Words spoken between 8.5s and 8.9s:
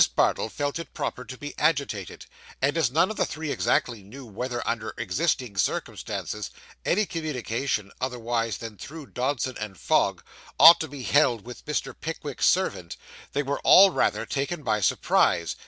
than